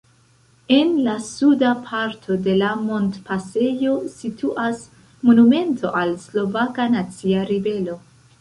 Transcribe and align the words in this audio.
En 0.77 0.93
la 1.07 1.11
suda 1.25 1.73
parto 1.89 2.37
de 2.47 2.55
la 2.61 2.71
montpasejo 2.87 3.93
situas 4.15 4.83
monumento 5.31 5.95
al 6.03 6.19
Slovaka 6.27 6.93
nacia 6.99 7.49
ribelo. 7.53 8.01